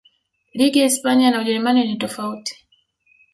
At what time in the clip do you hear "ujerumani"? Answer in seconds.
1.41-1.87